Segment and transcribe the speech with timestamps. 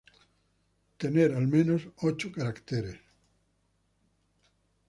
[0.97, 2.99] tener al menos ocho carácteres